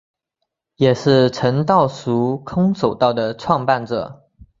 [0.77, 4.27] 也是诚道塾空手道的创办者。